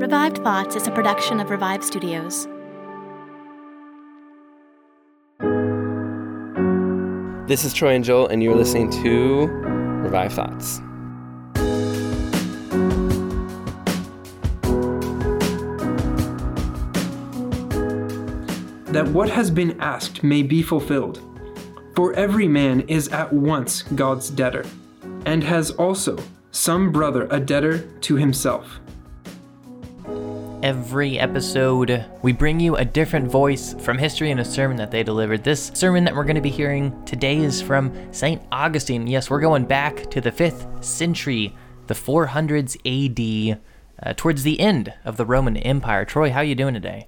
[0.00, 2.48] Revived Thoughts is a production of Revive Studios.
[7.46, 9.44] This is Troy and Joel, and you're listening to
[10.02, 10.78] Revived Thoughts.
[18.90, 21.20] that what has been asked may be fulfilled.
[21.94, 24.64] For every man is at once God's debtor,
[25.26, 26.16] and has also
[26.52, 28.80] some brother a debtor to himself.
[30.62, 35.02] Every episode, we bring you a different voice from history and a sermon that they
[35.02, 35.42] delivered.
[35.42, 38.42] This sermon that we're going to be hearing today is from St.
[38.52, 39.06] Augustine.
[39.06, 43.58] Yes, we're going back to the 5th century, the 400s AD,
[44.02, 46.04] uh, towards the end of the Roman Empire.
[46.04, 47.06] Troy, how are you doing today?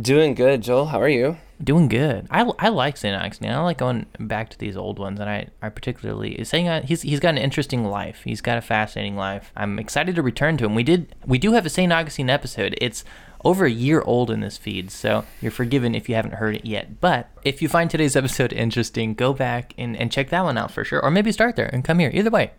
[0.00, 0.86] Doing good, Joel.
[0.86, 1.36] How are you?
[1.62, 2.28] Doing good.
[2.30, 3.20] I, I like St.
[3.20, 3.50] Augustine.
[3.50, 7.02] I like going back to these old ones, and I, I particularly saying uh, he's
[7.02, 8.22] he's got an interesting life.
[8.24, 9.52] He's got a fascinating life.
[9.56, 10.76] I'm excited to return to him.
[10.76, 11.92] We did we do have a St.
[11.92, 12.76] Augustine episode.
[12.80, 13.04] It's
[13.44, 16.64] over a year old in this feed, so you're forgiven if you haven't heard it
[16.64, 17.00] yet.
[17.00, 20.70] But if you find today's episode interesting, go back and, and check that one out
[20.70, 22.10] for sure, or maybe start there and come here.
[22.12, 22.52] Either way.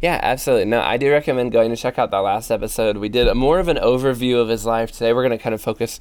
[0.00, 0.66] Yeah, absolutely.
[0.66, 2.98] No, I do recommend going to check out that last episode.
[2.98, 4.92] We did a, more of an overview of his life.
[4.92, 5.98] Today we're going to kind of focus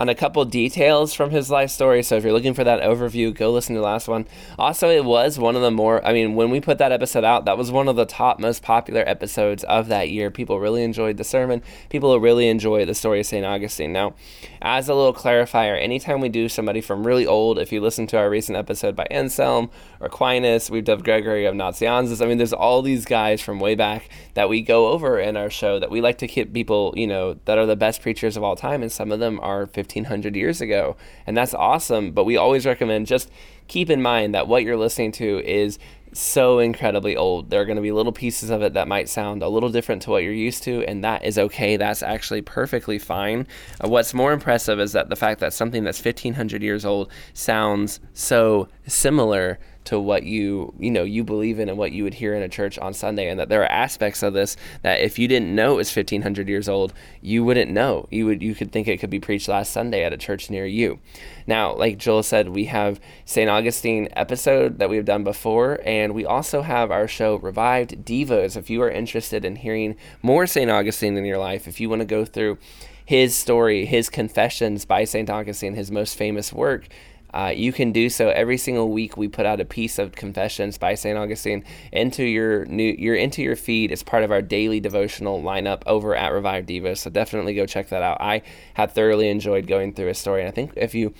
[0.00, 2.02] on a couple details from his life story.
[2.02, 4.26] So if you're looking for that overview, go listen to the last one.
[4.58, 7.44] Also, it was one of the more, I mean, when we put that episode out,
[7.44, 10.30] that was one of the top most popular episodes of that year.
[10.30, 11.62] People really enjoyed the sermon.
[11.90, 13.44] People really enjoy the story of St.
[13.44, 13.92] Augustine.
[13.92, 14.14] Now,
[14.62, 18.18] as a little clarifier, anytime we do somebody from really old, if you listen to
[18.18, 19.70] our recent episode by Anselm
[20.00, 22.22] or Aquinas, we've done Gregory of Nazianzus.
[22.24, 25.50] I mean, there's all these guys from way back that we go over in our
[25.50, 28.42] show that we like to keep people, you know, that are the best preachers of
[28.42, 30.96] all time, and some of them are 1500 years ago.
[31.26, 32.12] And that's awesome.
[32.12, 33.30] But we always recommend just
[33.68, 35.78] keep in mind that what you're listening to is
[36.12, 37.50] so incredibly old.
[37.50, 40.02] There are going to be little pieces of it that might sound a little different
[40.02, 41.76] to what you're used to, and that is okay.
[41.76, 43.46] That's actually perfectly fine.
[43.82, 48.00] Uh, what's more impressive is that the fact that something that's 1500 years old sounds
[48.12, 52.34] so similar to what you you know you believe in and what you would hear
[52.34, 55.26] in a church on Sunday, and that there are aspects of this that if you
[55.28, 58.06] didn't know it was 1500 years old, you wouldn't know.
[58.10, 60.66] You would you could think it could be preached last Sunday at a church near
[60.66, 60.98] you.
[61.46, 63.50] Now, like Joel said, we have St.
[63.50, 68.56] Augustine episode that we've done before, and we also have our show Revived Devos.
[68.56, 70.70] If you are interested in hearing more St.
[70.70, 72.58] Augustine in your life, if you want to go through
[73.04, 75.28] his story, his confessions by St.
[75.28, 76.86] Augustine, his most famous work,
[77.32, 79.16] uh, you can do so every single week.
[79.16, 83.42] We put out a piece of Confessions by Saint Augustine into your new, your into
[83.42, 86.96] your feed as part of our daily devotional lineup over at Revive Devo.
[86.96, 88.20] So definitely go check that out.
[88.20, 88.42] I
[88.74, 91.14] have thoroughly enjoyed going through his story, and I think if you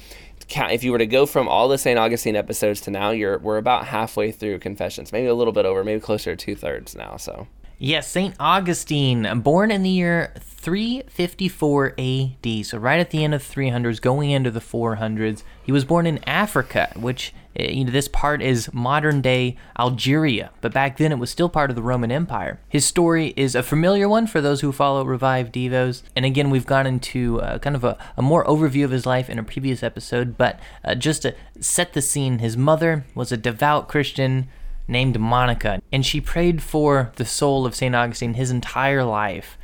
[0.53, 1.99] if you were to go from all the St.
[1.99, 5.85] Augustine episodes to now, you're we're about halfway through Confessions, maybe a little bit over,
[5.85, 7.17] maybe closer to two thirds now.
[7.17, 7.47] So
[7.83, 8.35] Yes, St.
[8.39, 14.03] Augustine, born in the year 354 AD, so right at the end of the 300s,
[14.03, 15.45] going into the 400s.
[15.63, 20.51] He was born in Africa, which, eh, you know, this part is modern day Algeria,
[20.61, 22.61] but back then it was still part of the Roman Empire.
[22.69, 26.67] His story is a familiar one for those who follow Revive Devos, and again, we've
[26.67, 29.83] gone into uh, kind of a, a, more overview of his life in a previous
[29.83, 34.49] episode, but uh, just to set the scene, his mother was a devout Christian
[34.91, 37.95] named Monica, and she prayed for the soul of St.
[37.95, 39.57] Augustine his entire life.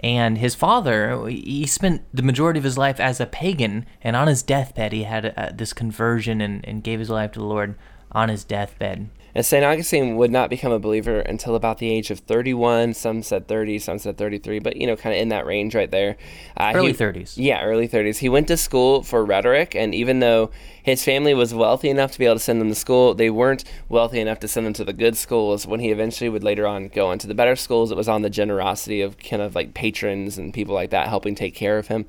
[0.00, 4.26] And his father, he spent the majority of his life as a pagan, and on
[4.26, 7.74] his deathbed, he had uh, this conversion and, and gave his life to the Lord
[8.12, 9.08] on his deathbed.
[9.34, 9.64] And St.
[9.64, 12.94] Augustine would not become a believer until about the age of 31.
[12.94, 15.90] Some said 30, some said 33, but you know, kind of in that range right
[15.90, 16.16] there.
[16.56, 17.34] Uh, early he, 30s.
[17.36, 18.18] Yeah, early 30s.
[18.18, 20.50] He went to school for rhetoric, and even though
[20.84, 23.64] his family was wealthy enough to be able to send him to school, they weren't
[23.88, 25.66] wealthy enough to send him to the good schools.
[25.66, 28.30] When he eventually would later on go into the better schools, it was on the
[28.30, 32.06] generosity of kind of like patrons and people like that helping take care of him.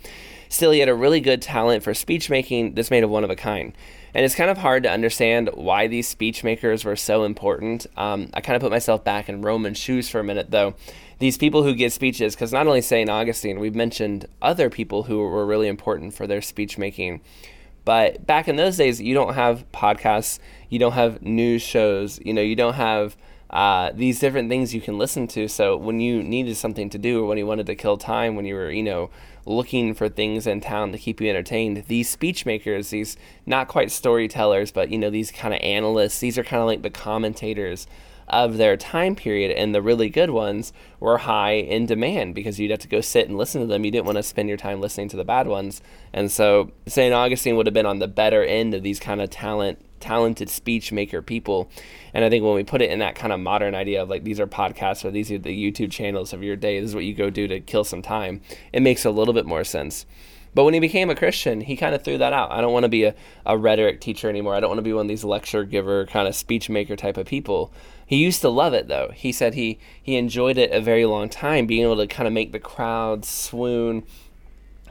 [0.47, 3.31] Still, he had a really good talent for speech making that's made of one of
[3.31, 3.73] a kind.
[4.15, 7.85] And it's kind of hard to understand why these speech makers were so important.
[7.97, 10.73] Um, I kind of put myself back in Roman shoes for a minute, though.
[11.19, 13.09] These people who give speeches, because not only St.
[13.09, 17.19] Augustine, we've mentioned other people who were really important for their speech making.
[17.83, 20.39] But back in those days, you don't have podcasts,
[20.69, 23.17] you don't have news shows, you know, you don't have
[23.55, 25.47] uh, these different things you can listen to.
[25.47, 28.43] So when you needed something to do or when you wanted to kill time, when
[28.43, 29.09] you were, you know,
[29.45, 33.15] looking for things in town to keep you entertained, these speech makers, these
[33.45, 36.81] not quite storytellers, but, you know, these kind of analysts, these are kind of like
[36.81, 37.87] the commentators
[38.27, 42.71] of their time period and the really good ones were high in demand because you'd
[42.71, 43.85] have to go sit and listen to them.
[43.85, 45.81] You didn't want to spend your time listening to the bad ones.
[46.11, 47.13] And so St.
[47.13, 50.91] Augustine would have been on the better end of these kind of talent talented speech
[50.91, 51.69] maker people.
[52.13, 54.23] And I think when we put it in that kind of modern idea of like
[54.23, 57.05] these are podcasts or these are the YouTube channels of your day, this is what
[57.05, 58.41] you go do to kill some time,
[58.71, 60.05] it makes a little bit more sense.
[60.53, 62.51] But when he became a Christian, he kind of threw that out.
[62.51, 63.15] I don't want to be a,
[63.45, 64.55] a rhetoric teacher anymore.
[64.55, 67.17] I don't want to be one of these lecture giver, kind of speech maker type
[67.17, 67.73] of people.
[68.05, 69.11] He used to love it though.
[69.13, 72.33] He said he he enjoyed it a very long time, being able to kind of
[72.33, 74.03] make the crowd swoon,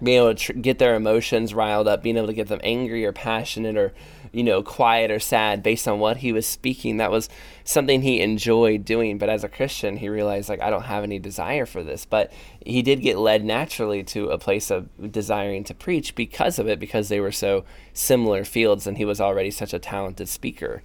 [0.03, 3.07] being able to tr- get their emotions riled up, being able to get them angry
[3.07, 3.95] or passionate or
[4.35, 6.97] you know quiet or sad based on what he was speaking.
[6.97, 7.29] That was
[7.65, 9.19] something he enjoyed doing.
[9.19, 12.05] But as a Christian, he realized like I don't have any desire for this.
[12.05, 12.33] But
[12.65, 16.81] he did get led naturally to a place of desiring to preach because of it,
[16.81, 20.83] because they were so similar fields, and he was already such a talented speaker.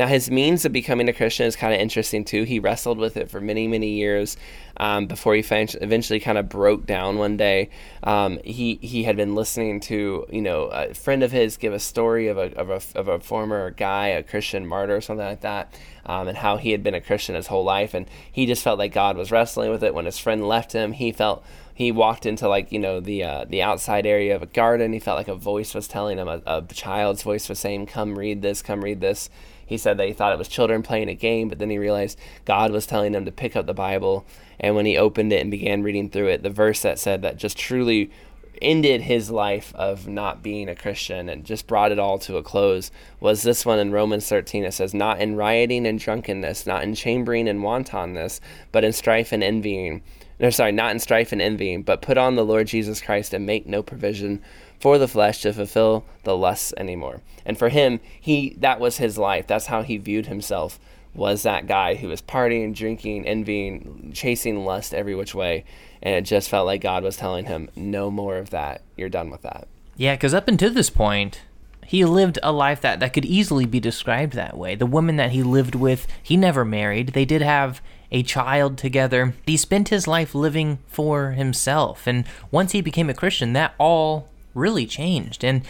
[0.00, 2.44] Now, his means of becoming a Christian is kind of interesting too.
[2.44, 4.38] He wrestled with it for many, many years
[4.78, 7.68] um, before he eventually kind of broke down one day.
[8.02, 11.78] Um, he he had been listening to you know a friend of his give a
[11.78, 15.42] story of a of a, of a former guy, a Christian martyr or something like
[15.42, 18.62] that, um, and how he had been a Christian his whole life, and he just
[18.62, 19.94] felt like God was wrestling with it.
[19.94, 21.44] When his friend left him, he felt
[21.74, 24.94] he walked into like you know the uh, the outside area of a garden.
[24.94, 28.18] He felt like a voice was telling him, a, a child's voice was saying, "Come
[28.18, 29.28] read this, come read this."
[29.70, 32.18] He said that he thought it was children playing a game, but then he realized
[32.44, 34.26] God was telling him to pick up the Bible.
[34.58, 37.36] And when he opened it and began reading through it, the verse that said that
[37.36, 38.10] just truly
[38.60, 42.42] ended his life of not being a Christian and just brought it all to a
[42.42, 44.64] close was this one in Romans 13.
[44.64, 48.40] It says, Not in rioting and drunkenness, not in chambering and wantonness,
[48.72, 50.02] but in strife and envying.
[50.38, 53.44] No, sorry, not in strife and envying, but put on the Lord Jesus Christ and
[53.44, 54.42] make no provision
[54.80, 57.20] for the flesh to fulfill the lusts anymore.
[57.44, 59.46] And for him, he that was his life.
[59.46, 60.80] That's how he viewed himself.
[61.12, 65.64] Was that guy who was partying, drinking, envying, chasing lust every which way,
[66.02, 68.82] and it just felt like God was telling him, "No more of that.
[68.96, 69.66] You're done with that."
[69.96, 71.42] Yeah, because up until this point,
[71.84, 74.76] he lived a life that that could easily be described that way.
[74.76, 77.08] The woman that he lived with, he never married.
[77.08, 79.34] They did have a child together.
[79.46, 84.28] He spent his life living for himself, and once he became a Christian, that all
[84.54, 85.44] really changed.
[85.44, 85.62] And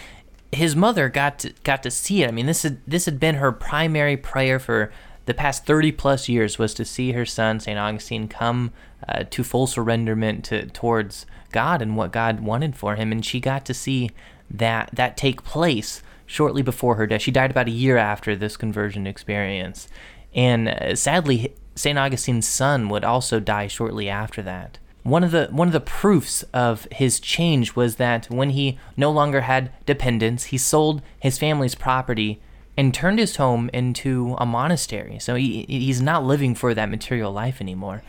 [0.53, 2.29] his mother got to, got to see it.
[2.29, 4.93] I mean, this had this had been her primary prayer for
[5.31, 7.79] the past 30 plus years was to see her son St.
[7.79, 8.73] Augustine come
[9.09, 13.39] uh, to full surrenderment to, towards God and what God wanted for him and she
[13.39, 14.11] got to see
[14.51, 17.23] that that take place shortly before her death.
[17.23, 19.87] She died about a year after this conversion experience.
[20.35, 21.97] And uh, sadly St.
[21.97, 24.79] Augustine's son would also die shortly after that.
[25.05, 29.13] One of the one of the proofs of his change was that when he no
[29.13, 32.41] longer had dependents, he sold his family's property
[32.81, 35.19] and turned his home into a monastery.
[35.19, 38.03] So he, he's not living for that material life anymore.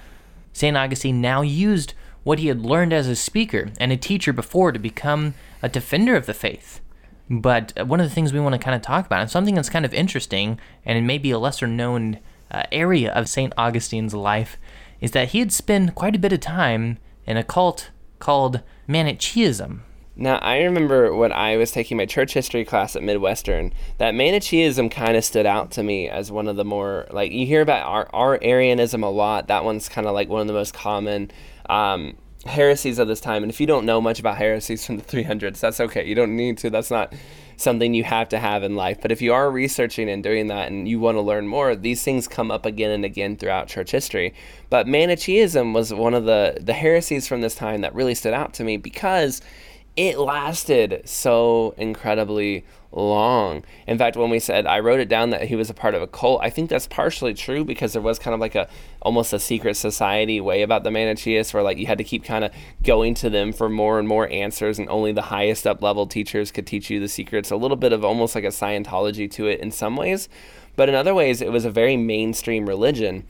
[0.53, 0.77] St.
[0.77, 4.79] Augustine now used what he had learned as a speaker and a teacher before to
[4.79, 6.79] become a defender of the faith.
[7.29, 9.69] But one of the things we want to kind of talk about, and something that's
[9.69, 12.19] kind of interesting, and it may be a lesser known
[12.49, 13.53] uh, area of St.
[13.57, 14.55] Augustine's life,
[15.01, 17.89] is that he had spent quite a bit of time in a cult
[18.19, 19.83] called Manichaeism.
[20.21, 24.87] Now, I remember when I was taking my church history class at Midwestern, that Manichaeism
[24.89, 27.87] kind of stood out to me as one of the more, like, you hear about
[27.87, 29.47] our, our Arianism a lot.
[29.47, 31.31] That one's kind of like one of the most common
[31.69, 33.41] um, heresies of this time.
[33.41, 36.07] And if you don't know much about heresies from the 300s, that's okay.
[36.07, 36.69] You don't need to.
[36.69, 37.13] That's not
[37.57, 38.99] something you have to have in life.
[39.01, 42.03] But if you are researching and doing that and you want to learn more, these
[42.03, 44.35] things come up again and again throughout church history.
[44.69, 48.53] But Manichaeism was one of the, the heresies from this time that really stood out
[48.55, 49.41] to me because
[49.95, 53.63] it lasted so incredibly long.
[53.87, 56.01] In fact, when we said I wrote it down that he was a part of
[56.01, 58.67] a cult, I think that's partially true because there was kind of like a
[59.01, 62.43] almost a secret society way about the Manichaeist where like you had to keep kind
[62.43, 62.51] of
[62.83, 66.51] going to them for more and more answers and only the highest up level teachers
[66.51, 67.51] could teach you the secrets.
[67.51, 70.29] A little bit of almost like a Scientology to it in some ways,
[70.75, 73.25] but in other ways it was a very mainstream religion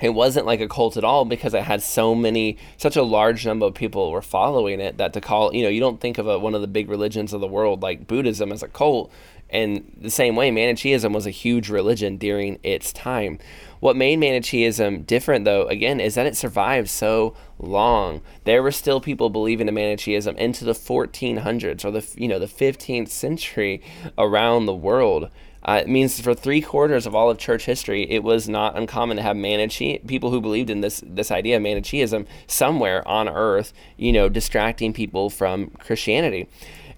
[0.00, 3.44] it wasn't like a cult at all because it had so many such a large
[3.44, 6.26] number of people were following it that to call you know you don't think of
[6.26, 9.12] a, one of the big religions of the world like buddhism as a cult.
[9.50, 13.38] And the same way manichaeism was a huge religion during its time.
[13.80, 18.20] What made manichaeism different though again is that it survived so long.
[18.44, 22.46] There were still people believing in manichaeism into the 1400s or the you know the
[22.46, 23.82] 15th century
[24.18, 25.30] around the world
[25.64, 29.16] uh, it means for three quarters of all of church history, it was not uncommon
[29.16, 33.72] to have Manichae people who believed in this this idea of Manichaeism somewhere on earth,
[33.96, 36.48] you know, distracting people from Christianity.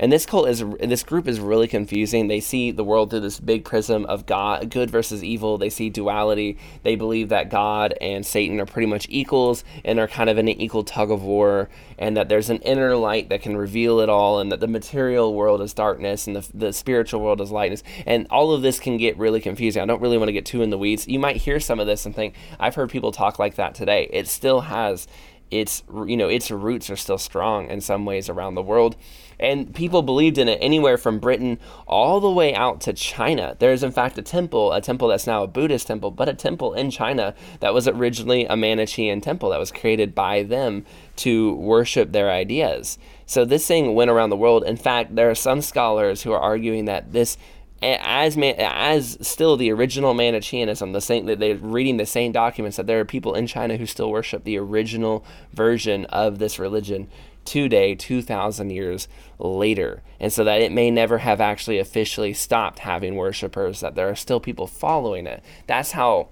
[0.00, 2.26] And this cult is this group is really confusing.
[2.26, 5.58] They see the world through this big prism of God, good versus evil.
[5.58, 6.56] They see duality.
[6.82, 10.48] They believe that God and Satan are pretty much equals and are kind of in
[10.48, 14.08] an equal tug of war, and that there's an inner light that can reveal it
[14.08, 17.82] all, and that the material world is darkness and the, the spiritual world is lightness.
[18.06, 19.82] And all of this can get really confusing.
[19.82, 21.06] I don't really want to get too in the weeds.
[21.06, 24.08] You might hear some of this and think, I've heard people talk like that today.
[24.10, 25.06] It still has
[25.50, 28.96] its you know its roots are still strong in some ways around the world
[29.40, 33.56] and people believed in it anywhere from Britain all the way out to China.
[33.58, 36.74] There's in fact a temple, a temple that's now a Buddhist temple, but a temple
[36.74, 40.84] in China that was originally a Manichean temple that was created by them
[41.16, 42.98] to worship their ideas.
[43.24, 44.62] So this thing went around the world.
[44.64, 47.38] In fact, there are some scholars who are arguing that this
[47.82, 52.76] as man, as still the original Manichaeanism, the same that they're reading the same documents
[52.76, 57.08] that there are people in China who still worship the original version of this religion
[57.44, 59.08] today, 2,000 years
[59.38, 60.02] later.
[60.18, 64.16] And so that it may never have actually officially stopped having worshipers, that there are
[64.16, 65.42] still people following it.
[65.66, 66.28] That's how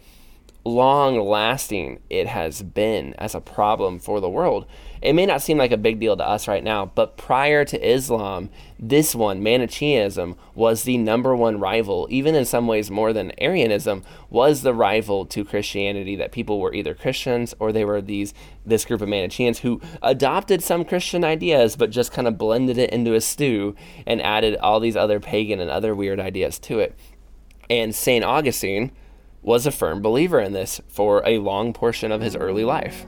[0.64, 4.66] long lasting it has been as a problem for the world.
[5.00, 7.88] It may not seem like a big deal to us right now, but prior to
[7.88, 13.32] Islam, this one, Manichaeism, was the number one rival, even in some ways more than
[13.38, 18.34] Arianism, was the rival to Christianity that people were either Christians or they were these
[18.64, 22.90] this group of Manichaeans who adopted some Christian ideas but just kind of blended it
[22.90, 23.74] into a stew
[24.06, 26.98] and added all these other pagan and other weird ideas to it.
[27.70, 28.24] And St.
[28.24, 28.92] Augustine,
[29.42, 33.06] was a firm believer in this for a long portion of his early life.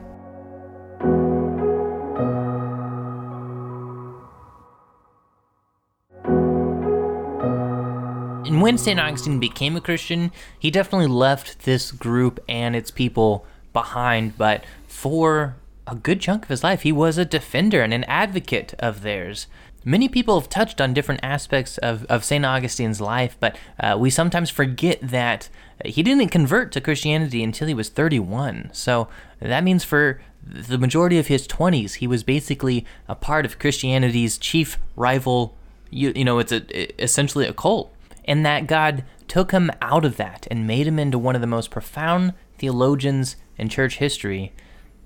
[8.51, 8.99] And when St.
[8.99, 10.29] Augustine became a Christian,
[10.59, 15.55] he definitely left this group and its people behind, but for
[15.87, 19.47] a good chunk of his life, he was a defender and an advocate of theirs.
[19.85, 22.43] Many people have touched on different aspects of, of St.
[22.43, 25.47] Augustine's life, but uh, we sometimes forget that
[25.85, 28.71] he didn't convert to Christianity until he was 31.
[28.73, 29.07] So
[29.39, 34.37] that means for the majority of his 20s, he was basically a part of Christianity's
[34.37, 35.55] chief rival.
[35.89, 37.95] You, you know, it's a, essentially a cult.
[38.25, 41.47] And that God took him out of that and made him into one of the
[41.47, 44.53] most profound theologians in church history.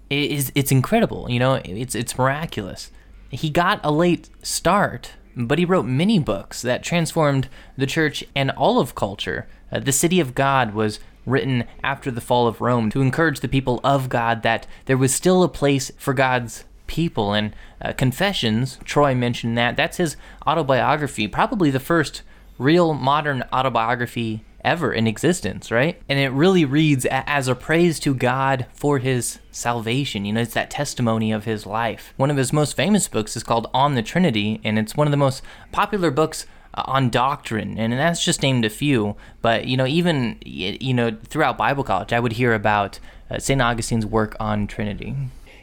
[0.09, 2.91] It is, it's incredible, you know, it's, it's miraculous.
[3.29, 8.51] He got a late start, but he wrote many books that transformed the church and
[8.51, 9.47] all of culture.
[9.71, 13.47] Uh, the City of God was written after the fall of Rome to encourage the
[13.47, 17.33] people of God that there was still a place for God's people.
[17.33, 19.75] And uh, Confessions, Troy mentioned that.
[19.75, 20.17] That's his
[20.47, 22.21] autobiography, probably the first
[22.57, 26.01] real modern autobiography ever in existence, right?
[26.09, 30.25] And it really reads as a praise to God for his salvation.
[30.25, 32.13] You know, it's that testimony of his life.
[32.17, 35.11] One of his most famous books is called On the Trinity, and it's one of
[35.11, 39.77] the most popular books uh, on doctrine and that's just named a few but you
[39.77, 42.99] know even you know throughout bible college i would hear about
[43.31, 45.15] uh, st augustine's work on trinity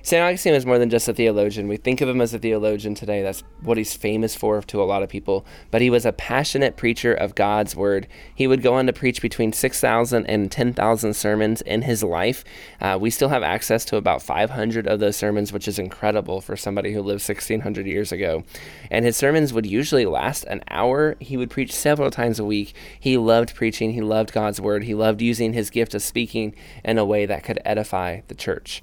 [0.05, 0.21] St.
[0.21, 1.69] Augustine was more than just a theologian.
[1.69, 3.23] We think of him as a theologian today.
[3.23, 5.47] That's what he's famous for to a lot of people.
[5.71, 8.09] But he was a passionate preacher of God's word.
[8.35, 12.43] He would go on to preach between 6,000 and 10,000 sermons in his life.
[12.81, 16.57] Uh, we still have access to about 500 of those sermons, which is incredible for
[16.57, 18.43] somebody who lived 1,600 years ago.
[18.91, 21.15] And his sermons would usually last an hour.
[21.21, 22.75] He would preach several times a week.
[22.99, 26.99] He loved preaching, he loved God's word, he loved using his gift of speaking in
[26.99, 28.83] a way that could edify the church.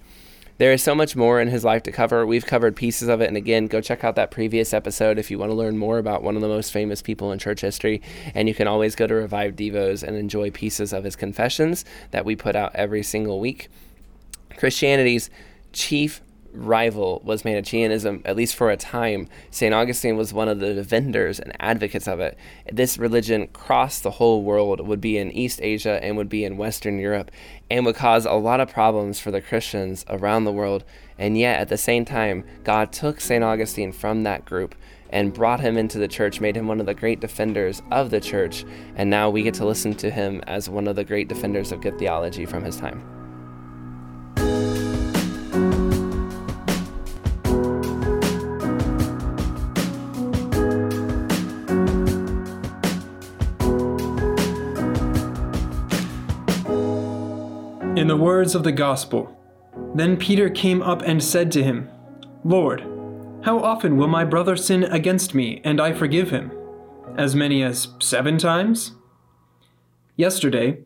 [0.59, 2.25] There is so much more in his life to cover.
[2.25, 3.29] We've covered pieces of it.
[3.29, 6.21] And again, go check out that previous episode if you want to learn more about
[6.21, 8.01] one of the most famous people in church history.
[8.35, 12.25] And you can always go to Revive Devos and enjoy pieces of his confessions that
[12.25, 13.69] we put out every single week.
[14.57, 15.29] Christianity's
[15.71, 16.19] chief
[16.53, 19.27] rival was Manichaeanism, at least for a time.
[19.51, 19.73] St.
[19.73, 22.37] Augustine was one of the defenders and advocates of it.
[22.71, 26.57] This religion crossed the whole world, would be in East Asia and would be in
[26.57, 27.31] Western Europe,
[27.69, 30.83] and would cause a lot of problems for the Christians around the world.
[31.17, 33.43] And yet, at the same time, God took St.
[33.43, 34.75] Augustine from that group
[35.09, 38.21] and brought him into the church, made him one of the great defenders of the
[38.21, 38.63] church,
[38.95, 41.81] and now we get to listen to him as one of the great defenders of
[41.81, 43.18] good theology from his time.
[58.19, 59.35] Words of the Gospel,
[59.95, 61.89] then Peter came up and said to him,
[62.43, 62.81] Lord,
[63.43, 66.51] how often will my brother sin against me and I forgive him?
[67.17, 68.93] As many as seven times?
[70.15, 70.79] Yesterday,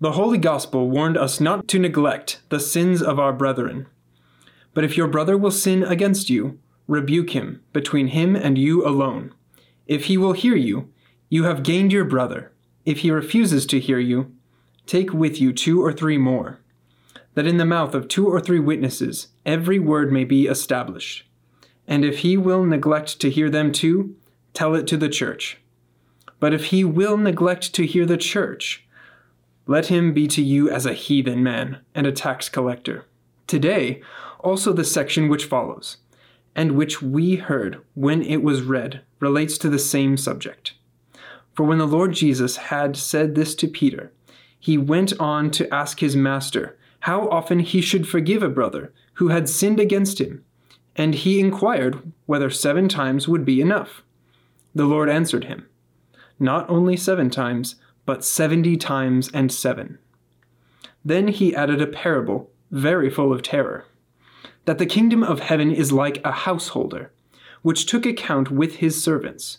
[0.00, 3.86] the Holy Gospel warned us not to neglect the sins of our brethren.
[4.72, 9.34] But if your brother will sin against you, rebuke him between him and you alone.
[9.86, 10.90] If he will hear you,
[11.28, 12.52] you have gained your brother.
[12.86, 14.32] If he refuses to hear you,
[14.86, 16.59] take with you two or three more,
[17.40, 21.24] that in the mouth of two or three witnesses every word may be established.
[21.86, 24.14] And if he will neglect to hear them too,
[24.52, 25.56] tell it to the church.
[26.38, 28.86] But if he will neglect to hear the church,
[29.66, 33.06] let him be to you as a heathen man and a tax collector.
[33.46, 34.02] Today,
[34.40, 35.96] also the section which follows,
[36.54, 40.74] and which we heard when it was read, relates to the same subject.
[41.54, 44.12] For when the Lord Jesus had said this to Peter,
[44.58, 49.28] he went on to ask his master how often he should forgive a brother who
[49.28, 50.44] had sinned against him,
[50.96, 54.02] and he inquired whether seven times would be enough.
[54.74, 55.66] The Lord answered him,
[56.38, 57.76] Not only seven times,
[58.06, 59.98] but seventy times and seven.
[61.04, 63.86] Then he added a parable very full of terror
[64.66, 67.10] that the kingdom of heaven is like a householder,
[67.62, 69.58] which took account with his servants,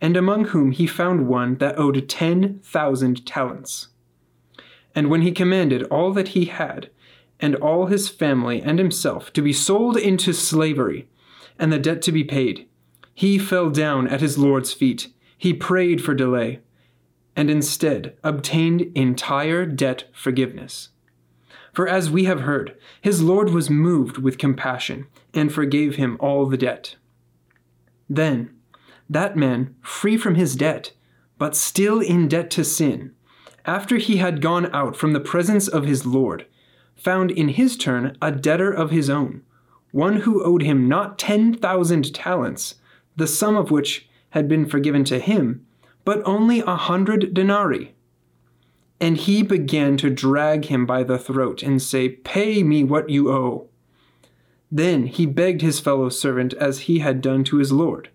[0.00, 3.88] and among whom he found one that owed ten thousand talents.
[4.94, 6.90] And when he commanded all that he had,
[7.40, 11.08] and all his family and himself to be sold into slavery,
[11.58, 12.68] and the debt to be paid,
[13.12, 15.08] he fell down at his Lord's feet.
[15.36, 16.60] He prayed for delay,
[17.36, 20.90] and instead obtained entire debt forgiveness.
[21.72, 26.46] For as we have heard, his Lord was moved with compassion and forgave him all
[26.46, 26.96] the debt.
[28.08, 28.54] Then,
[29.10, 30.92] that man, free from his debt,
[31.36, 33.13] but still in debt to sin,
[33.64, 36.46] after he had gone out from the presence of his Lord,
[36.96, 39.42] found in his turn a debtor of his own,
[39.90, 42.76] one who owed him not ten thousand talents,
[43.16, 45.64] the sum of which had been forgiven to him,
[46.04, 47.94] but only a hundred denarii.
[49.00, 53.30] And he began to drag him by the throat and say, Pay me what you
[53.30, 53.68] owe.
[54.70, 58.08] Then he begged his fellow servant as he had done to his Lord.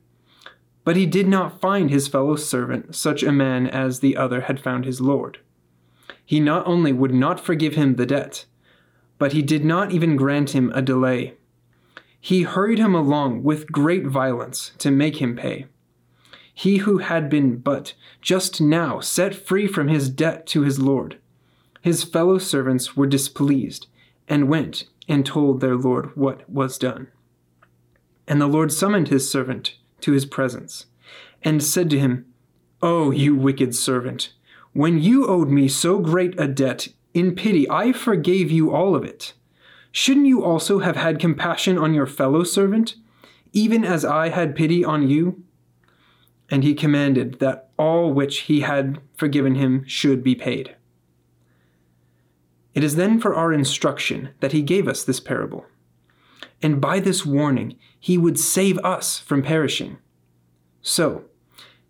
[0.89, 4.59] But he did not find his fellow servant such a man as the other had
[4.59, 5.37] found his Lord.
[6.25, 8.47] He not only would not forgive him the debt,
[9.19, 11.35] but he did not even grant him a delay.
[12.19, 15.67] He hurried him along with great violence to make him pay
[16.55, 21.19] he who had been but just now set free from his debt to his Lord.
[21.83, 23.85] His fellow servants were displeased,
[24.27, 27.09] and went and told their Lord what was done.
[28.27, 30.85] And the Lord summoned his servant to his presence,
[31.43, 32.25] and said to him,
[32.81, 34.33] O oh, you wicked servant,
[34.73, 39.03] when you owed me so great a debt, in pity I forgave you all of
[39.03, 39.33] it.
[39.91, 42.95] Shouldn't you also have had compassion on your fellow servant,
[43.51, 45.43] even as I had pity on you?
[46.51, 50.75] and he commanded that all which he had forgiven him should be paid.
[52.73, 55.65] It is then for our instruction that he gave us this parable.
[56.61, 59.97] And by this warning, he would save us from perishing.
[60.81, 61.25] So,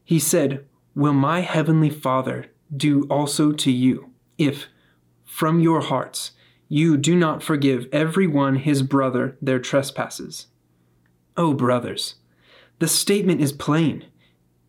[0.03, 4.67] he said, Will my heavenly Father do also to you, if,
[5.25, 6.31] from your hearts,
[6.67, 10.47] you do not forgive every one his brother their trespasses?
[11.37, 12.15] O oh, brothers,
[12.79, 14.05] the statement is plain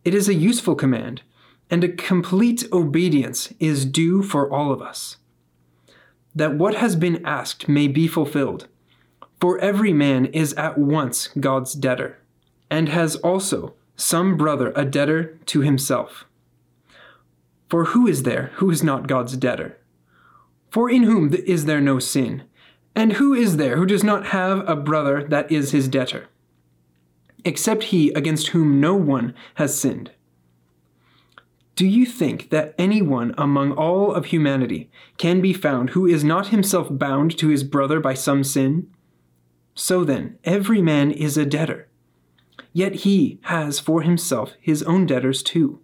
[0.03, 1.21] it is a useful command,
[1.69, 5.17] and a complete obedience is due for all of us.
[6.33, 8.67] That what has been asked may be fulfilled.
[9.41, 12.19] For every man is at once God's debtor,
[12.69, 16.25] and has also some brother a debtor to himself.
[17.67, 19.77] For who is there who is not God's debtor?
[20.69, 22.43] For in whom is there no sin?
[22.95, 26.27] And who is there who does not have a brother that is his debtor?
[27.43, 30.11] except he against whom no one has sinned.
[31.75, 36.49] Do you think that anyone among all of humanity can be found who is not
[36.49, 38.87] himself bound to his brother by some sin?
[39.81, 41.87] So then, every man is a debtor.
[42.71, 45.79] Yet he has for himself his own debtors too.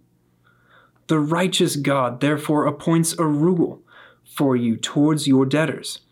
[1.08, 3.82] The righteous God therefore appoints a rule
[4.24, 6.02] for you towards your debtors,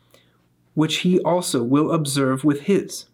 [0.74, 3.06] which he also will observe with his.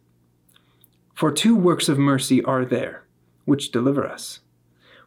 [1.15, 3.05] For two works of mercy are there,
[3.45, 4.41] which deliver us,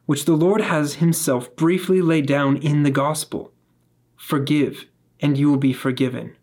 [0.05, 3.51] which the Lord has himself briefly laid down in the gospel.
[4.15, 4.85] Forgive,
[5.19, 6.35] and you will be forgiven.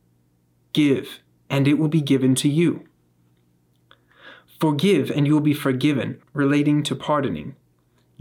[0.72, 2.88] Give, and it will be given to you.
[4.62, 7.56] Forgive, and you will be forgiven, relating to pardoning.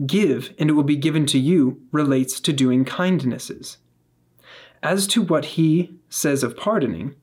[0.07, 3.77] Give, and it will be given to you, relates to doing kindnesses.
[4.81, 7.13] As to what he says of pardoning,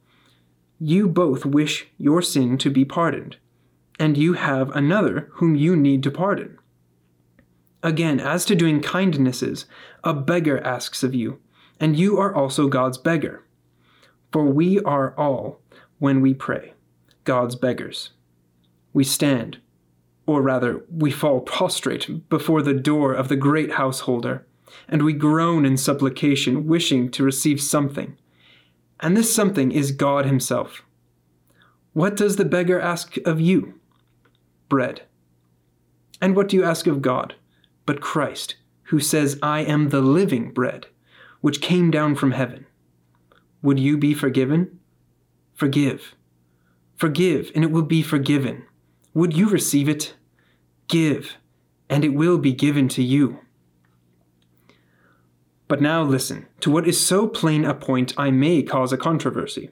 [0.78, 3.38] you both wish your sin to be pardoned
[3.98, 6.56] and you have another whom you need to pardon.
[7.82, 9.66] Again, as to doing kindnesses,
[10.04, 11.40] a beggar asks of you,
[11.80, 13.44] and you are also God's beggar.
[14.32, 15.60] For we are all,
[15.98, 16.74] when we pray,
[17.24, 18.10] God's beggars.
[18.92, 19.58] We stand,
[20.26, 24.46] or rather, we fall prostrate before the door of the great householder,
[24.88, 28.16] and we groan in supplication, wishing to receive something.
[29.00, 30.82] And this something is God Himself.
[31.92, 33.80] What does the beggar ask of you?
[34.68, 35.02] Bread.
[36.20, 37.34] And what do you ask of God?
[37.86, 40.86] But Christ, who says, I am the living bread,
[41.40, 42.66] which came down from heaven.
[43.62, 44.78] Would you be forgiven?
[45.54, 46.14] Forgive.
[46.96, 48.64] Forgive, and it will be forgiven.
[49.14, 50.14] Would you receive it?
[50.88, 51.36] Give,
[51.88, 53.40] and it will be given to you.
[55.66, 59.70] But now listen to what is so plain a point I may cause a controversy.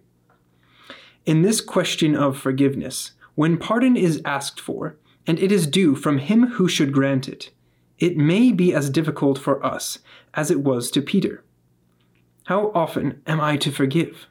[1.25, 4.97] In this question of forgiveness, when pardon is asked for,
[5.27, 7.51] and it is due from him who should grant it,
[7.99, 9.99] it may be as difficult for us
[10.35, 11.43] as it was to Peter.
[12.45, 14.27] How often am I to forgive?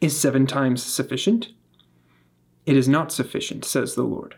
[0.00, 1.48] Is seven times sufficient?
[2.66, 4.36] It is not sufficient, says the Lord.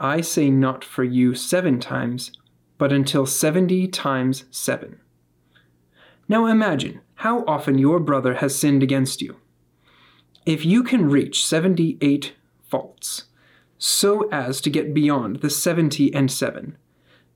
[0.00, 2.32] I say not for you seven times,
[2.78, 5.00] but until seventy times seven.
[6.28, 9.36] Now imagine how often your brother has sinned against you.
[10.46, 12.34] If you can reach 78
[12.68, 13.24] faults,
[13.76, 16.76] so as to get beyond the 70 and 7,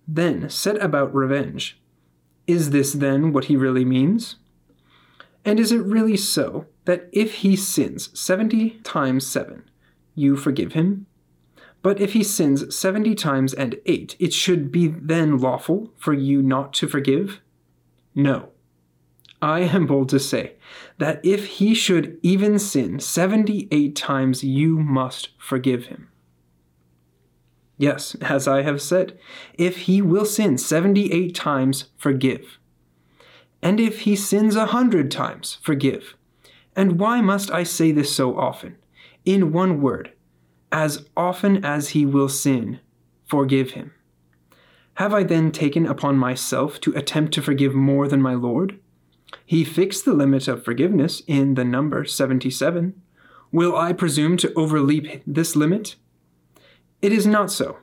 [0.07, 1.81] then set about revenge.
[2.47, 4.37] Is this then what he really means?
[5.45, 9.65] And is it really so that if he sins 70 times 7,
[10.15, 11.07] you forgive him?
[11.83, 16.43] But if he sins 70 times and 8, it should be then lawful for you
[16.43, 17.41] not to forgive?
[18.15, 18.51] No.
[19.41, 20.55] I am bold to say
[20.99, 26.09] that if he should even sin 78 times, you must forgive him.
[27.77, 29.19] Yes, as I have said,
[29.55, 32.59] if he will sin 78 times, forgive.
[33.61, 36.15] And if he sins a hundred times, forgive.
[36.77, 38.77] And why must I say this so often?
[39.25, 40.13] In one word,
[40.73, 42.81] as often as he will sin,
[43.25, 43.93] forgive him.
[44.95, 48.81] Have I then taken upon myself to attempt to forgive more than my Lord?
[49.47, 53.01] He fixed the limit of forgiveness in the number 77.
[53.53, 55.97] Will I presume to overleap this limit?
[57.01, 57.79] It is not so.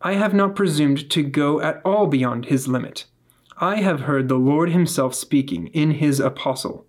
[0.00, 3.06] I have not presumed to go at all beyond his limit.
[3.58, 6.86] I have heard the Lord himself speaking in his apostle,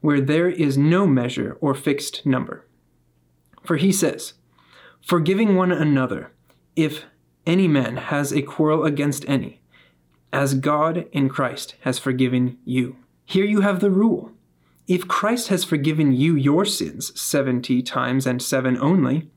[0.00, 2.66] where there is no measure or fixed number.
[3.62, 4.34] For he says,
[5.00, 6.32] Forgiving one another,
[6.76, 7.04] if
[7.46, 9.60] any man has a quarrel against any,
[10.32, 12.96] as God in Christ has forgiven you.
[13.24, 14.32] Here you have the rule.
[14.88, 19.30] If Christ has forgiven you your sins 70 times and 7 only,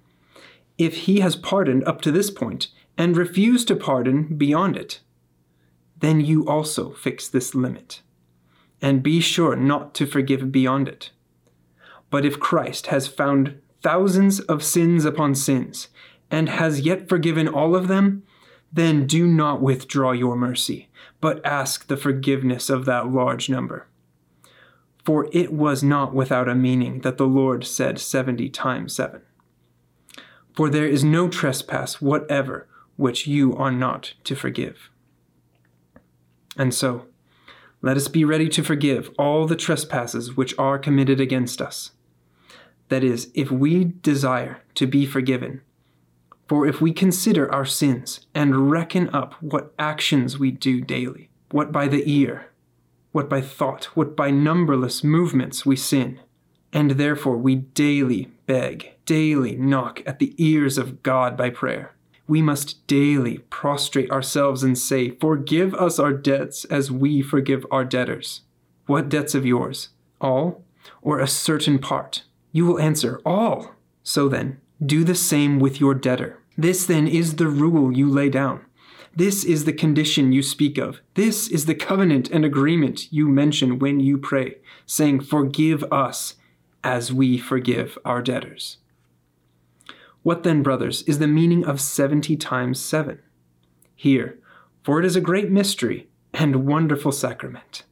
[0.78, 5.02] if he has pardoned up to this point and refused to pardon beyond it,
[6.00, 8.02] then you also fix this limit.
[8.82, 11.12] And be sure not to forgive beyond it.
[12.10, 15.90] But if Christ has found thousands of sins upon sins
[16.32, 18.24] and has yet forgiven all of them,
[18.74, 20.90] then do not withdraw your mercy,
[21.22, 23.88] but ask the forgiveness of that large number.
[25.06, 29.22] For it was not without a meaning that the Lord said seventy times seven.
[30.56, 34.90] For there is no trespass whatever which you are not to forgive.
[36.58, 37.06] And so,
[37.84, 41.92] let us be ready to forgive all the trespasses which are committed against us.
[42.90, 45.62] That is, if we desire to be forgiven.
[46.48, 51.72] For if we consider our sins and reckon up what actions we do daily, what
[51.72, 52.52] by the ear,
[53.12, 56.20] what by thought, what by numberless movements we sin,
[56.72, 61.96] and therefore we daily beg, daily knock at the ears of God by prayer.
[62.28, 67.86] We must daily prostrate ourselves and say, Forgive us our debts as we forgive our
[67.86, 68.42] debtors.
[68.88, 69.90] What debts of yours?
[70.20, 70.64] All
[71.02, 72.24] or a certain part?
[72.56, 73.76] You will answer, All.
[74.02, 76.42] So then, do the same with your debtor.
[76.58, 78.62] This then is the rule you lay down.
[79.14, 81.02] This is the condition you speak of.
[81.16, 86.36] This is the covenant and agreement you mention when you pray, saying, Forgive us
[86.82, 88.78] as we forgive our debtors.
[90.24, 93.20] What then, brothers, is the meaning of seventy times seven?
[93.98, 94.40] Here,
[94.82, 97.84] for it is a great mystery and wonderful sacrament.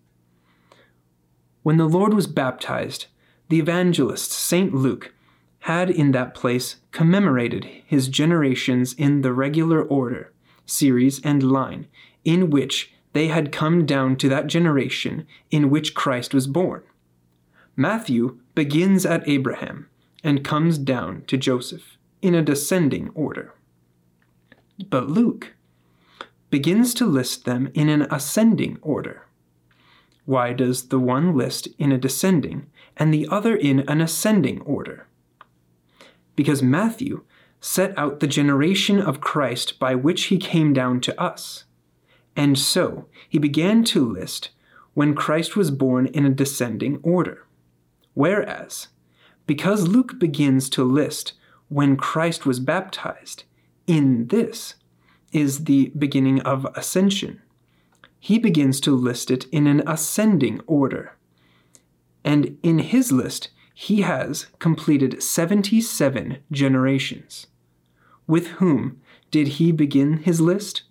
[1.63, 3.07] When the Lord was baptized,
[3.53, 4.73] the evangelist St.
[4.73, 5.13] Luke
[5.59, 10.33] had in that place commemorated his generations in the regular order
[10.65, 11.85] series, and line
[12.25, 16.81] in which they had come down to that generation in which Christ was born.
[17.75, 19.87] Matthew begins at Abraham
[20.23, 23.53] and comes down to Joseph in a descending order.
[24.89, 25.53] But Luke
[26.49, 29.27] begins to list them in an ascending order.
[30.25, 35.07] Why does the one list in a descending and the other in an ascending order?
[36.35, 37.23] Because Matthew
[37.59, 41.63] set out the generation of Christ by which he came down to us.
[42.35, 44.49] And so he began to list
[44.93, 47.45] when Christ was born in a descending order.
[48.13, 48.89] Whereas,
[49.47, 51.33] because Luke begins to list
[51.69, 53.45] when Christ was baptized,
[53.87, 54.75] in this
[55.31, 57.41] is the beginning of ascension.
[58.19, 61.17] He begins to list it in an ascending order.
[62.23, 67.47] And in his list, he has completed 77 generations.
[68.27, 70.83] With whom did he begin his list?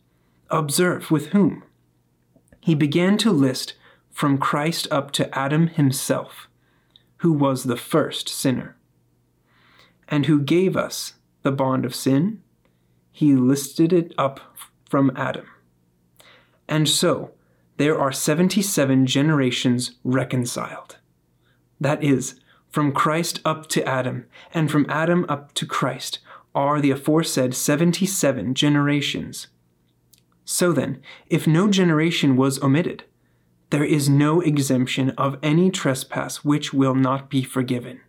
[0.50, 1.62] Observe with whom.
[2.60, 3.74] He began to list
[4.10, 6.48] from Christ up to Adam himself,
[7.18, 8.76] who was the first sinner.
[10.08, 12.42] And who gave us the bond of sin?
[13.10, 14.40] He listed it up
[14.88, 15.46] from Adam.
[16.68, 17.32] And so,
[17.78, 20.98] there are 77 generations reconciled.
[21.82, 22.38] That is,
[22.70, 26.20] from Christ up to Adam, and from Adam up to Christ,
[26.54, 29.48] are the aforesaid 77 generations.
[30.44, 33.02] So then, if no generation was omitted,
[33.70, 38.00] there is no exemption of any trespass which will not be forgiven.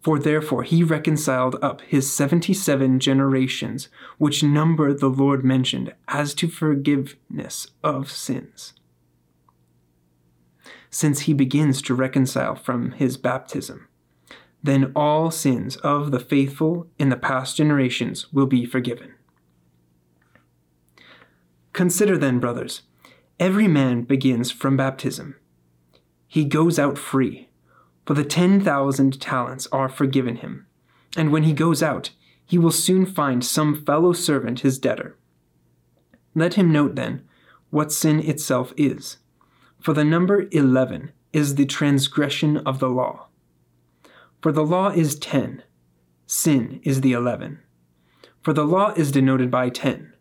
[0.00, 6.32] For therefore he reconciled up his seventy seven generations, which number the Lord mentioned, as
[6.34, 8.72] to forgiveness of sins.
[10.90, 13.88] Since he begins to reconcile from his baptism,
[14.62, 19.14] then all sins of the faithful in the past generations will be forgiven.
[21.72, 22.82] Consider then, brothers,
[23.38, 25.36] every man begins from baptism.
[26.26, 27.48] He goes out free,
[28.04, 30.66] for the ten thousand talents are forgiven him,
[31.16, 32.10] and when he goes out,
[32.44, 35.16] he will soon find some fellow servant his debtor.
[36.34, 37.22] Let him note then
[37.70, 39.18] what sin itself is,
[39.80, 43.26] for the number eleven is the transgression of the law.
[44.40, 45.62] For the law is ten,
[46.26, 47.60] sin is the eleven.
[48.42, 50.12] For the law is denoted by ten,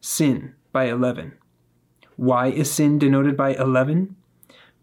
[0.00, 1.32] sin by eleven.
[2.16, 4.16] Why is sin denoted by eleven?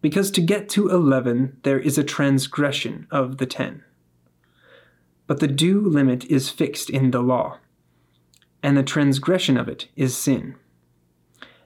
[0.01, 3.83] Because to get to eleven there is a transgression of the ten.
[5.27, 7.59] But the due limit is fixed in the law,
[8.63, 10.55] and the transgression of it is sin.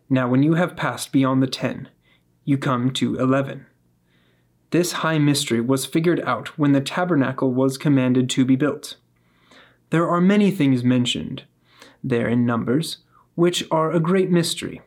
[0.09, 1.87] Now, when you have passed beyond the ten,
[2.45, 3.65] you come to eleven.
[4.71, 8.97] This high mystery was figured out when the tabernacle was commanded to be built.
[9.91, 11.43] There are many things mentioned
[12.03, 12.97] there in Numbers,
[13.35, 14.81] which are a great mystery.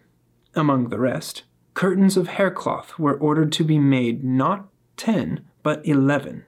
[0.55, 6.45] Among the rest, curtains of haircloth were ordered to be made not ten, but eleven.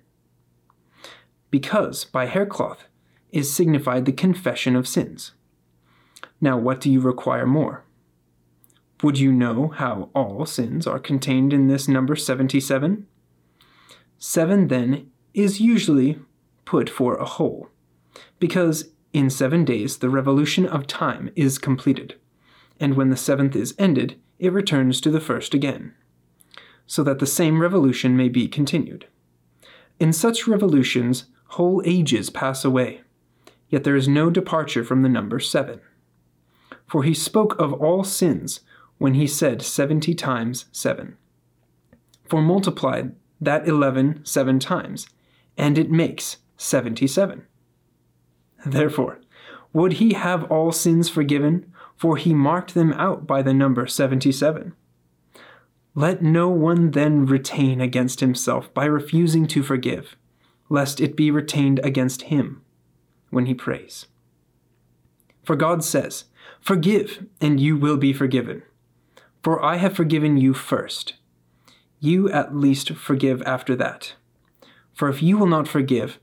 [1.51, 2.85] Because by haircloth
[3.31, 5.33] is signified the confession of sins.
[6.41, 7.85] Now, what do you require more?
[9.03, 13.07] Would you know how all sins are contained in this number 77?
[14.19, 16.19] Seven, then, is usually
[16.65, 17.69] put for a whole,
[18.41, 22.17] because in seven days the revolution of time is completed,
[22.81, 25.95] and when the seventh is ended, it returns to the first again,
[26.85, 29.07] so that the same revolution may be continued.
[30.01, 33.03] In such revolutions, whole ages pass away,
[33.69, 35.81] yet there is no departure from the number seven.
[36.89, 38.61] For he spoke of all sins
[38.99, 41.17] when he said seventy times seven.
[42.25, 45.09] For multiplied that 11 seven times,
[45.57, 47.47] and it makes 77.
[48.67, 49.21] Therefore,
[49.73, 51.73] would he have all sins forgiven?
[51.97, 54.75] For he marked them out by the number 77.
[55.95, 60.17] Let no one then retain against himself by refusing to forgive,
[60.69, 62.63] lest it be retained against him
[63.31, 64.07] when he prays.
[65.43, 66.25] For God says,
[66.61, 68.63] Forgive, and you will be forgiven.
[69.43, 71.15] For I have forgiven you first
[72.01, 74.15] you at least forgive after that.
[74.95, 76.19] For if you will not forgive,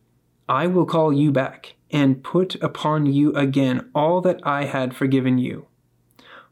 [0.48, 5.38] I will call you back and put upon you again all that I had forgiven
[5.38, 5.68] you.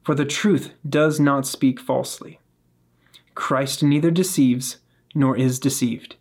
[0.04, 2.40] For the truth does not speak falsely.
[3.36, 4.78] Christ neither deceives
[5.16, 6.18] nor is deceived.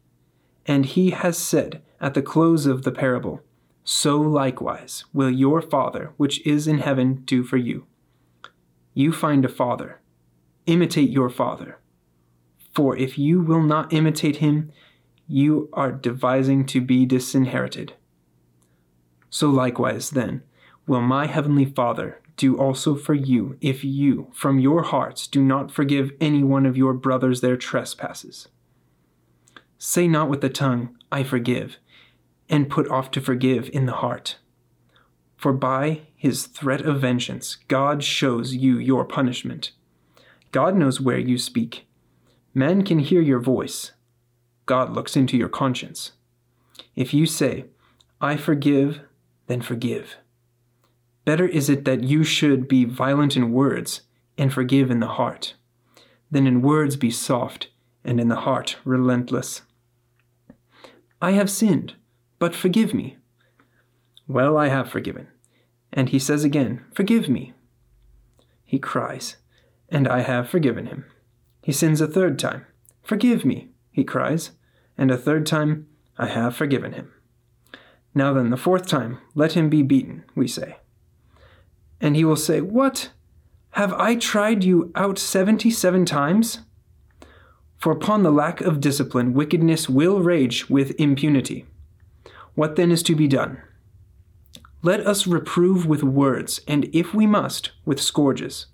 [0.67, 3.43] And he has said at the close of the parable,
[3.85, 7.87] So likewise will your Father which is in heaven do for you.
[8.95, 10.01] You find a father,
[10.67, 11.79] imitate your father.
[12.75, 14.73] For if you will not imitate him,
[15.27, 17.95] you are devising to be disinherited.
[19.31, 20.43] So likewise, then,
[20.87, 25.71] will my heavenly Father do also for you if you, from your hearts, do not
[25.71, 28.49] forgive any one of your brothers their trespasses.
[29.79, 31.77] Say not with the tongue, I forgive,
[32.49, 34.39] and put off to forgive in the heart.
[35.37, 39.73] For by his threat of vengeance, God shows you your punishment.
[40.53, 41.87] God knows where you speak
[42.55, 43.93] Men can hear your voice.
[44.67, 46.13] God looks into your conscience.
[46.95, 47.65] If you say,
[48.21, 49.01] I forgive,
[49.47, 50.17] then forgive.
[51.25, 54.03] Better is it that you should be violent in words
[54.37, 55.55] and forgive in the heart,
[56.31, 57.69] than in words be soft
[58.05, 59.63] and in the heart relentless.
[61.21, 61.95] I have sinned,
[62.39, 63.17] but forgive me.
[64.29, 65.29] Well, I have forgiven.
[65.93, 67.55] And he says again, Forgive me.
[68.65, 69.37] He cries,
[69.93, 71.05] and I have forgiven him.
[71.63, 72.67] He sins a third time.
[73.03, 74.53] Forgive me, he cries,
[74.97, 75.87] and a third time,
[76.19, 77.13] I have forgiven him.
[78.15, 80.79] Now then, the fourth time, let him be beaten, we say.
[82.01, 83.11] And he will say, What?
[83.71, 86.61] Have I tried you out seventy seven times?
[87.79, 91.67] For upon the lack of discipline, wickedness will rage with impunity.
[92.55, 93.61] What then is to be done?
[94.83, 98.67] Let us reprove with words, and if we must, with scourges.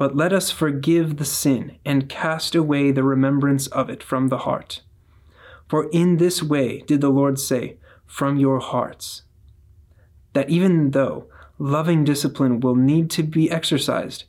[0.00, 4.38] But let us forgive the sin and cast away the remembrance of it from the
[4.38, 4.80] heart.
[5.68, 9.24] For in this way did the Lord say, From your hearts.
[10.32, 11.26] That even though
[11.58, 14.24] loving discipline will need to be exercised,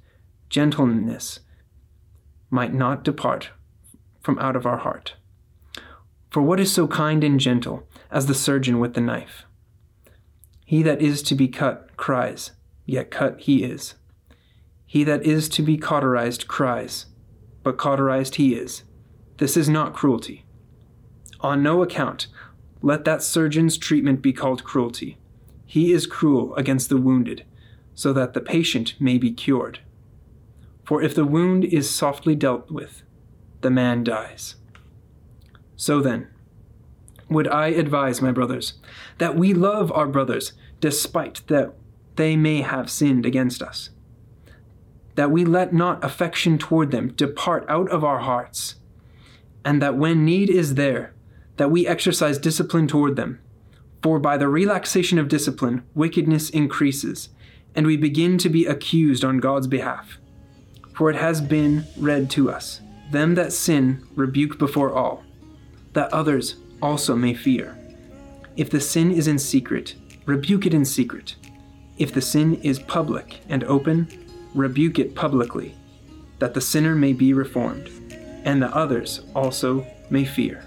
[0.49, 1.39] gentleness
[2.49, 3.51] might not depart
[4.19, 5.15] from out of our heart.
[6.31, 9.45] For what is so kind and gentle as the surgeon with the knife?
[10.65, 12.51] He that is to be cut cries,
[12.85, 13.95] yet cut he is.
[14.91, 17.05] He that is to be cauterized cries,
[17.63, 18.83] but cauterized he is.
[19.37, 20.43] This is not cruelty.
[21.39, 22.27] On no account
[22.81, 25.17] let that surgeon's treatment be called cruelty.
[25.65, 27.45] He is cruel against the wounded,
[27.95, 29.79] so that the patient may be cured.
[30.83, 33.03] For if the wound is softly dealt with,
[33.61, 34.55] the man dies.
[35.77, 36.27] So then,
[37.29, 38.73] would I advise, my brothers,
[39.19, 40.51] that we love our brothers
[40.81, 41.75] despite that
[42.17, 43.89] they may have sinned against us.
[45.15, 48.75] That we let not affection toward them depart out of our hearts,
[49.65, 51.13] and that when need is there,
[51.57, 53.39] that we exercise discipline toward them.
[54.01, 57.29] For by the relaxation of discipline, wickedness increases,
[57.75, 60.17] and we begin to be accused on God's behalf.
[60.93, 65.23] For it has been read to us them that sin rebuke before all,
[65.93, 67.77] that others also may fear.
[68.55, 69.95] If the sin is in secret,
[70.25, 71.35] rebuke it in secret.
[71.97, 74.07] If the sin is public and open,
[74.53, 75.75] rebuke it publicly,
[76.39, 77.89] that the sinner may be reformed,
[78.43, 80.63] and the others also may fear.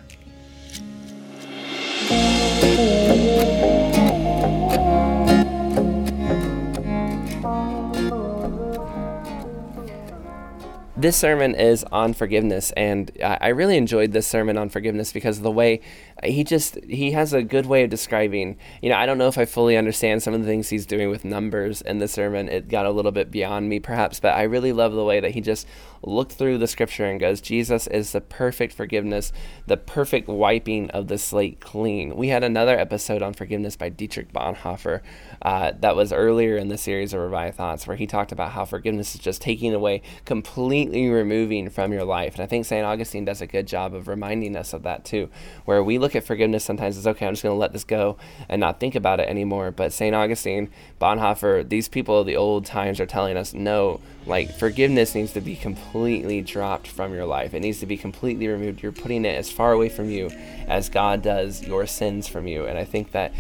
[11.04, 15.42] this sermon is on forgiveness, and I really enjoyed this sermon on forgiveness because of
[15.42, 15.82] the way
[16.22, 18.56] he just he has a good way of describing.
[18.80, 21.10] You know, I don't know if I fully understand some of the things he's doing
[21.10, 22.48] with numbers in the sermon.
[22.48, 25.32] It got a little bit beyond me, perhaps, but I really love the way that
[25.32, 25.66] he just
[26.06, 29.32] looked through the scripture and goes, Jesus is the perfect forgiveness,
[29.66, 32.16] the perfect wiping of the slate clean.
[32.16, 35.00] We had another episode on forgiveness by Dietrich Bonhoeffer
[35.42, 38.64] uh, that was earlier in the series of Revived Thoughts, where he talked about how
[38.64, 42.34] forgiveness is just taking away, completely removing from your life.
[42.34, 42.84] And I think St.
[42.84, 45.30] Augustine does a good job of reminding us of that too,
[45.64, 48.16] where we look at forgiveness sometimes as okay, I'm just going to let this go
[48.48, 49.70] and not think about it anymore.
[49.70, 50.14] But St.
[50.14, 55.32] Augustine, Bonhoeffer, these people of the old times are telling us no, like forgiveness needs
[55.32, 57.54] to be completely dropped from your life.
[57.54, 58.82] It needs to be completely removed.
[58.82, 60.30] You're putting it as far away from you
[60.66, 62.66] as God does your sins from you.
[62.66, 63.32] And I think that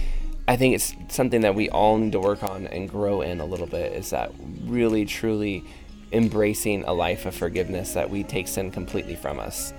[0.46, 3.46] I think it's something that we all need to work on and grow in a
[3.46, 4.30] little bit is that
[4.64, 5.64] really truly
[6.12, 9.72] embracing a life of forgiveness that we take sin completely from us.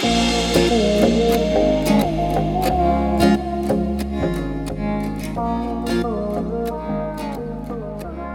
[0.00, 1.73] Thank you.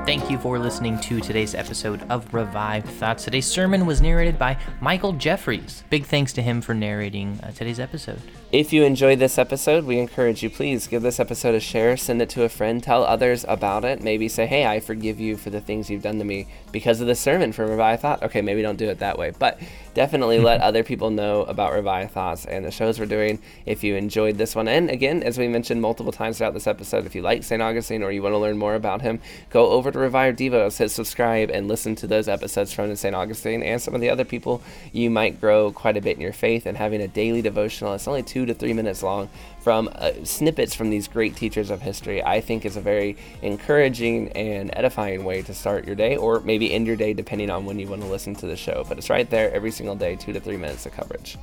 [0.10, 3.26] Thank you for listening to today's episode of Revived Thoughts.
[3.26, 5.84] Today's sermon was narrated by Michael Jefferies.
[5.92, 8.20] Big thanks to him for narrating uh, today's episode.
[8.52, 12.20] If you enjoyed this episode, we encourage you please give this episode a share, send
[12.24, 14.02] it to a friend, tell others about it.
[14.02, 17.06] Maybe say, hey, I forgive you for the things you've done to me because of
[17.06, 18.24] the sermon from Revived Thought.
[18.24, 19.60] Okay, maybe don't do it that way, but
[19.94, 23.96] definitely let other people know about Revived Thoughts and the shows we're doing if you
[23.96, 24.68] enjoyed this one.
[24.68, 27.62] And again, as we mentioned multiple times throughout this episode, if you like St.
[27.62, 29.20] Augustine or you want to learn more about him,
[29.52, 33.16] go over to Revived Devos, hit subscribe, and listen to those episodes from the St.
[33.16, 34.62] Augustine and some of the other people.
[34.92, 37.94] You might grow quite a bit in your faith and having a daily devotional.
[37.94, 39.30] It's only two to three minutes long
[39.62, 44.30] from uh, snippets from these great teachers of history, I think is a very encouraging
[44.30, 47.78] and edifying way to start your day or maybe end your day depending on when
[47.78, 48.86] you want to listen to the show.
[48.88, 51.38] But it's right there every single day, two to three minutes of coverage.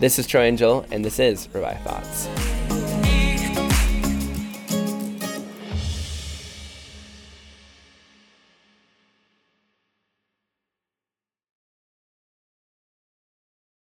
[0.00, 3.17] This is Troy and Joel, and this is Revived Thoughts.